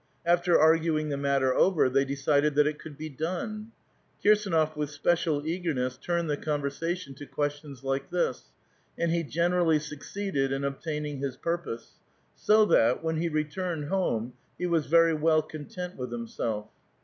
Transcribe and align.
After 0.25 0.59
arguing 0.59 1.09
the 1.09 1.15
matter 1.15 1.53
over, 1.53 1.87
they 1.87 2.05
decided 2.05 2.55
that 2.55 2.65
it 2.65 2.79
could 2.79 2.97
be 2.97 3.07
done. 3.07 3.71
Kirsdnof, 4.25 4.75
with 4.75 4.89
special 4.89 5.45
eagerness, 5.45 5.95
turned 5.95 6.27
the 6.27 6.37
conversation 6.37 7.13
to 7.13 7.27
questions 7.27 7.83
like 7.83 8.09
this, 8.09 8.49
and 8.97 9.11
he 9.11 9.21
generally 9.21 9.77
succeeded 9.77 10.51
in 10.51 10.63
obtaining 10.63 11.19
his 11.19 11.37
purpose. 11.37 11.99
So 12.35 12.65
that, 12.65 13.03
when 13.03 13.17
he 13.17 13.29
returned 13.29 13.89
home, 13.89 14.33
he 14.57 14.65
was 14.65 14.87
very 14.87 15.13
well 15.13 15.43
content 15.43 15.97
with 15.97 16.11
himself. 16.11 16.65